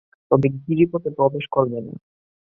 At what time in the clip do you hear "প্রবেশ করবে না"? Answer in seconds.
1.17-1.93